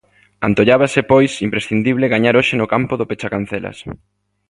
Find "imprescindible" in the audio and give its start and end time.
1.47-2.11